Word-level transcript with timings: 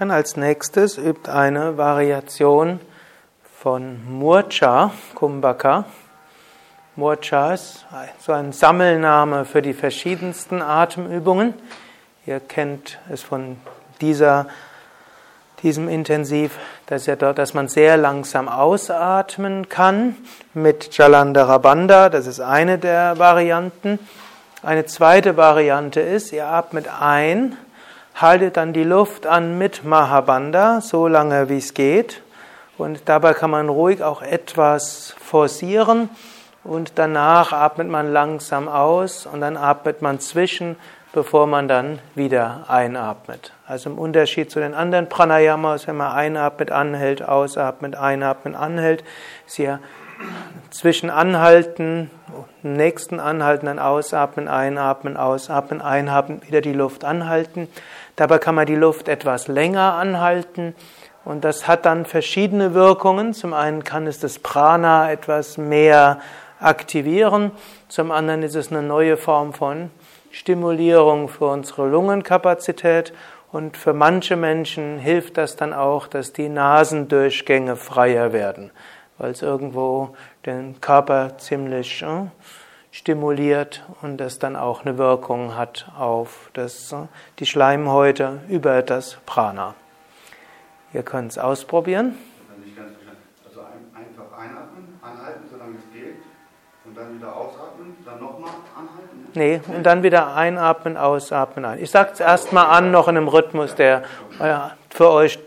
Dann 0.00 0.10
als 0.10 0.38
nächstes 0.38 0.96
übt 0.96 1.30
eine 1.30 1.76
Variation 1.76 2.80
von 3.58 4.00
Murcha, 4.08 4.92
Kumbhaka. 5.14 5.84
Murcha 6.96 7.52
ist 7.52 7.84
so 8.18 8.32
ein 8.32 8.52
Sammelname 8.52 9.44
für 9.44 9.60
die 9.60 9.74
verschiedensten 9.74 10.62
Atemübungen. 10.62 11.52
Ihr 12.24 12.40
kennt 12.40 12.98
es 13.10 13.20
von 13.20 13.58
dieser, 14.00 14.46
diesem 15.62 15.86
Intensiv, 15.86 16.58
dass, 16.86 17.04
ja 17.04 17.14
dort, 17.14 17.36
dass 17.36 17.52
man 17.52 17.68
sehr 17.68 17.98
langsam 17.98 18.48
ausatmen 18.48 19.68
kann 19.68 20.16
mit 20.54 20.96
Jalandhara 20.96 21.58
Bandha. 21.58 22.08
Das 22.08 22.26
ist 22.26 22.40
eine 22.40 22.78
der 22.78 23.18
Varianten. 23.18 23.98
Eine 24.62 24.86
zweite 24.86 25.36
Variante 25.36 26.00
ist, 26.00 26.32
ihr 26.32 26.46
atmet 26.46 26.88
ein, 26.88 27.58
haltet 28.14 28.56
dann 28.56 28.72
die 28.72 28.84
Luft 28.84 29.26
an 29.26 29.58
mit 29.58 29.84
Mahabandha, 29.84 30.80
so 30.80 31.08
lange 31.08 31.48
wie 31.48 31.58
es 31.58 31.74
geht. 31.74 32.22
Und 32.78 33.08
dabei 33.08 33.34
kann 33.34 33.50
man 33.50 33.68
ruhig 33.68 34.02
auch 34.02 34.22
etwas 34.22 35.14
forcieren. 35.18 36.08
Und 36.64 36.92
danach 36.96 37.52
atmet 37.52 37.88
man 37.88 38.12
langsam 38.12 38.68
aus 38.68 39.26
und 39.26 39.40
dann 39.40 39.56
atmet 39.56 40.02
man 40.02 40.20
zwischen, 40.20 40.76
bevor 41.12 41.46
man 41.46 41.68
dann 41.68 41.98
wieder 42.14 42.64
einatmet. 42.68 43.52
Also 43.66 43.90
im 43.90 43.98
Unterschied 43.98 44.50
zu 44.50 44.60
den 44.60 44.74
anderen 44.74 45.08
Pranayamas, 45.08 45.86
wenn 45.86 45.96
man 45.96 46.12
einatmet, 46.12 46.70
anhält, 46.70 47.22
ausatmet, 47.26 47.96
einatmet, 47.96 48.54
anhält, 48.54 49.04
ist 49.46 49.56
hier 49.56 49.80
zwischen 50.70 51.10
Anhalten, 51.10 52.10
nächsten 52.62 53.20
Anhalten, 53.20 53.66
dann 53.66 53.78
ausatmen, 53.78 54.48
einatmen, 54.48 55.16
ausatmen, 55.16 55.80
einatmen, 55.80 56.42
wieder 56.46 56.60
die 56.60 56.72
Luft 56.72 57.04
anhalten. 57.04 57.68
Dabei 58.20 58.36
kann 58.36 58.54
man 58.54 58.66
die 58.66 58.76
Luft 58.76 59.08
etwas 59.08 59.48
länger 59.48 59.94
anhalten 59.94 60.74
und 61.24 61.42
das 61.42 61.66
hat 61.66 61.86
dann 61.86 62.04
verschiedene 62.04 62.74
Wirkungen. 62.74 63.32
Zum 63.32 63.54
einen 63.54 63.82
kann 63.82 64.06
es 64.06 64.20
das 64.20 64.38
Prana 64.38 65.10
etwas 65.10 65.56
mehr 65.56 66.20
aktivieren, 66.60 67.50
zum 67.88 68.10
anderen 68.10 68.42
ist 68.42 68.56
es 68.56 68.70
eine 68.70 68.82
neue 68.82 69.16
Form 69.16 69.54
von 69.54 69.90
Stimulierung 70.32 71.30
für 71.30 71.46
unsere 71.46 71.88
Lungenkapazität 71.88 73.14
und 73.52 73.78
für 73.78 73.94
manche 73.94 74.36
Menschen 74.36 74.98
hilft 74.98 75.38
das 75.38 75.56
dann 75.56 75.72
auch, 75.72 76.06
dass 76.06 76.34
die 76.34 76.50
Nasendurchgänge 76.50 77.74
freier 77.74 78.34
werden 78.34 78.70
weil 79.16 79.30
es 79.30 79.40
irgendwo 79.42 80.16
den 80.44 80.80
Körper 80.80 81.38
ziemlich 81.38 82.02
äh, 82.02 82.26
stimuliert 82.90 83.84
und 84.02 84.18
das 84.18 84.38
dann 84.38 84.56
auch 84.56 84.84
eine 84.84 84.98
Wirkung 84.98 85.56
hat 85.56 85.90
auf 85.96 86.50
das, 86.54 86.94
die 87.38 87.46
Schleimhäute 87.46 88.40
über 88.48 88.82
das 88.82 89.18
Prana. 89.26 89.74
Ihr 90.92 91.02
könnt 91.02 91.32
es 91.32 91.38
ausprobieren. 91.38 92.18
Also 93.46 93.60
einfach 93.60 94.38
einatmen, 94.38 94.98
anhalten, 95.02 95.44
solange 95.50 95.76
es 95.76 95.92
geht, 95.92 96.16
und 96.84 96.96
dann 96.96 97.16
wieder 97.16 97.36
ausatmen, 97.36 97.96
dann 98.04 98.20
nochmal 98.20 98.50
anhalten? 98.76 99.28
Nee, 99.34 99.60
und 99.72 99.84
dann 99.84 100.02
wieder 100.02 100.34
einatmen, 100.34 100.96
ausatmen, 100.96 101.64
ein. 101.64 101.78
Ich 101.78 101.92
sage 101.92 102.10
es 102.14 102.20
erstmal 102.20 102.66
an, 102.66 102.90
noch 102.90 103.06
in 103.06 103.16
einem 103.16 103.28
Rhythmus, 103.28 103.76
der 103.76 104.02
äh, 104.40 104.54
für 104.88 105.10
euch 105.10 105.38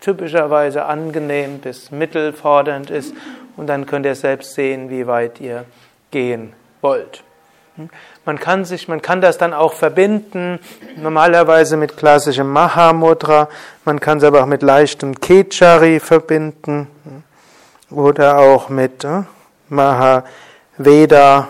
typischerweise 0.00 0.86
angenehm 0.86 1.58
bis 1.58 1.90
mittelfordernd 1.90 2.90
ist 2.90 3.14
und 3.56 3.66
dann 3.66 3.84
könnt 3.84 4.06
ihr 4.06 4.14
selbst 4.14 4.54
sehen, 4.54 4.88
wie 4.88 5.06
weit 5.06 5.40
ihr 5.40 5.66
gehen 6.10 6.54
wollt. 6.80 7.22
Man 8.24 8.38
kann 8.38 8.64
sich, 8.64 8.88
man 8.88 9.02
kann 9.02 9.20
das 9.20 9.36
dann 9.36 9.52
auch 9.52 9.74
verbinden, 9.74 10.58
normalerweise 10.96 11.76
mit 11.76 11.96
klassischem 11.96 12.50
Mahamudra, 12.50 13.48
man 13.84 14.00
kann 14.00 14.18
es 14.18 14.24
aber 14.24 14.42
auch 14.42 14.46
mit 14.46 14.62
leichtem 14.62 15.20
Kechari 15.20 16.00
verbinden 16.00 16.88
oder 17.90 18.38
auch 18.38 18.70
mit 18.70 19.04
äh, 19.04 19.22
Mahaveda. 19.68 21.48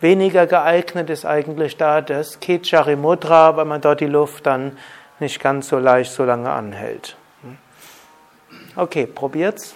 Weniger 0.00 0.46
geeignet 0.46 1.10
ist 1.10 1.26
eigentlich 1.26 1.76
da 1.76 2.00
das 2.00 2.40
Kechari 2.40 2.96
Mudra, 2.96 3.56
weil 3.56 3.64
man 3.64 3.80
dort 3.80 4.00
die 4.00 4.06
Luft 4.06 4.46
dann 4.46 4.78
nicht 5.18 5.40
ganz 5.40 5.68
so 5.68 5.78
leicht 5.78 6.12
so 6.12 6.24
lange 6.24 6.50
anhält. 6.50 7.16
Okay, 8.76 9.06
probiert's. 9.06 9.74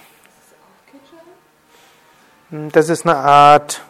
Hm, 2.51 2.71
das 2.73 2.89
ist 2.89 3.05
eine 3.05 3.17
Art, 3.17 3.83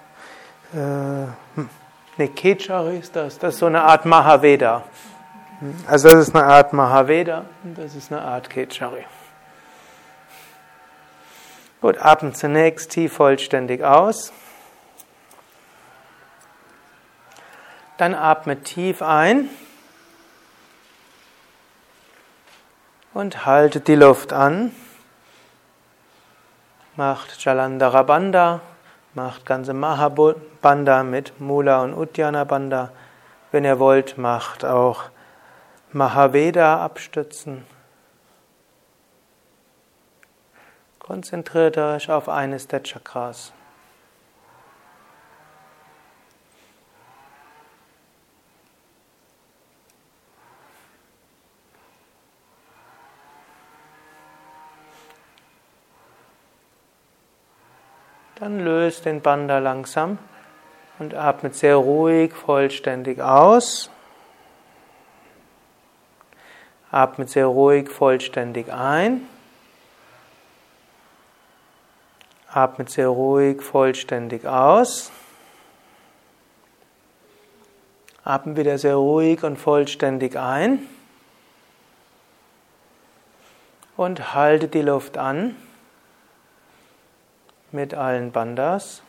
äh, 0.74 1.26
hm, 1.56 1.68
ne, 2.16 2.28
Kechari 2.28 2.98
ist 2.98 3.14
das, 3.16 3.38
das 3.38 3.54
ist 3.54 3.60
so 3.60 3.66
eine 3.66 3.82
Art 3.82 4.04
Mahaveda. 4.04 4.82
Hm, 5.60 5.84
also 5.86 6.08
das 6.08 6.28
ist 6.28 6.34
eine 6.34 6.44
Art 6.44 6.72
Mahaveda 6.72 7.44
und 7.62 7.78
das 7.78 7.94
ist 7.94 8.12
eine 8.12 8.22
Art 8.22 8.50
Kechari. 8.50 9.04
Gut, 11.80 11.98
atmen 11.98 12.34
zunächst 12.34 12.90
tief 12.90 13.12
vollständig 13.12 13.82
aus. 13.82 14.32
Dann 17.96 18.14
atme 18.14 18.62
tief 18.62 19.02
ein 19.02 19.48
und 23.12 23.46
halte 23.46 23.80
die 23.80 23.94
Luft 23.94 24.32
an 24.32 24.72
macht 26.96 27.44
Jalandhara 27.44 28.02
Bandha, 28.02 28.60
macht 29.14 29.46
ganze 29.46 29.72
Mahabandha 29.72 31.02
mit 31.02 31.40
Mula 31.40 31.82
und 31.82 31.94
Uddiyana 31.94 32.44
Bandha. 32.44 32.90
Wenn 33.52 33.64
ihr 33.64 33.78
wollt, 33.78 34.18
macht 34.18 34.64
auch 34.64 35.04
Mahaveda 35.92 36.84
abstützen. 36.84 37.64
Konzentriert 40.98 41.78
euch 41.78 42.10
auf 42.10 42.28
eines 42.28 42.66
der 42.66 42.82
Chakras. 42.82 43.52
Dann 58.36 58.58
löst 58.58 59.04
den 59.04 59.20
Bandha 59.20 59.58
langsam 59.58 60.18
und 60.98 61.14
atmet 61.14 61.54
sehr 61.54 61.76
ruhig, 61.76 62.34
vollständig 62.34 63.20
aus. 63.20 63.90
Atmet 66.90 67.30
sehr 67.30 67.46
ruhig, 67.46 67.88
vollständig 67.88 68.72
ein. 68.72 69.28
Atmet 72.48 72.90
sehr 72.90 73.08
ruhig, 73.08 73.62
vollständig 73.62 74.46
aus. 74.46 75.12
Atmet 78.24 78.56
wieder 78.56 78.78
sehr 78.78 78.96
ruhig 78.96 79.44
und 79.44 79.58
vollständig 79.58 80.36
ein. 80.36 80.80
Und 83.96 84.34
halte 84.34 84.66
die 84.66 84.82
Luft 84.82 85.18
an 85.18 85.54
mit 87.74 87.92
allen 87.92 88.32
Bandas. 88.32 89.02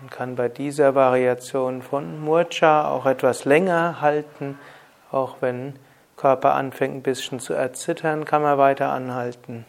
Man 0.00 0.10
kann 0.10 0.36
bei 0.36 0.48
dieser 0.48 0.94
Variation 0.94 1.80
von 1.80 2.20
Murcha 2.20 2.90
auch 2.90 3.06
etwas 3.06 3.46
länger 3.46 4.02
halten, 4.02 4.58
auch 5.10 5.36
wenn 5.40 5.78
Körper 6.16 6.54
anfängt 6.54 6.96
ein 6.96 7.02
bisschen 7.02 7.40
zu 7.40 7.54
erzittern, 7.54 8.24
kann 8.24 8.42
man 8.42 8.58
weiter 8.58 8.90
anhalten. 8.90 9.64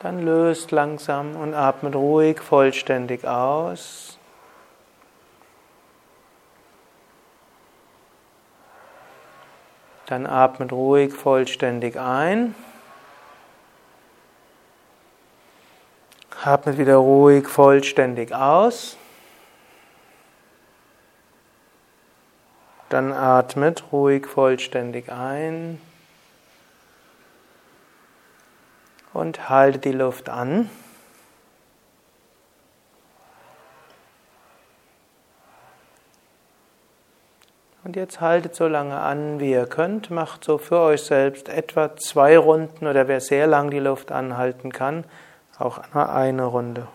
Dann 0.00 0.24
löst 0.24 0.70
langsam 0.72 1.36
und 1.36 1.54
atmet 1.54 1.94
ruhig 1.94 2.40
vollständig 2.40 3.26
aus. 3.26 4.18
Dann 10.06 10.26
atmet 10.26 10.70
ruhig 10.72 11.12
vollständig 11.12 11.98
ein. 11.98 12.54
Atmet 16.44 16.78
wieder 16.78 16.96
ruhig 16.96 17.48
vollständig 17.48 18.32
aus. 18.32 18.96
Dann 22.88 23.12
atmet 23.12 23.82
ruhig 23.90 24.26
vollständig 24.26 25.10
ein. 25.10 25.80
und 29.16 29.48
halte 29.48 29.78
die 29.78 29.92
Luft 29.92 30.28
an. 30.28 30.68
Und 37.82 37.94
jetzt 37.94 38.20
haltet 38.20 38.54
so 38.56 38.66
lange 38.66 38.98
an, 38.98 39.38
wie 39.38 39.52
ihr 39.52 39.66
könnt. 39.66 40.10
Macht 40.10 40.42
so 40.44 40.58
für 40.58 40.80
euch 40.80 41.02
selbst 41.02 41.48
etwa 41.48 41.96
zwei 41.96 42.36
Runden 42.36 42.86
oder 42.86 43.06
wer 43.06 43.20
sehr 43.20 43.46
lang 43.46 43.70
die 43.70 43.78
Luft 43.78 44.10
anhalten 44.10 44.72
kann, 44.72 45.04
auch 45.58 45.78
eine 45.94 46.44
Runde. 46.44 46.88